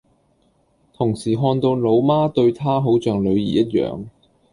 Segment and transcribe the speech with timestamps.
[0.93, 4.05] 同時看到老媽對她好像女兒一樣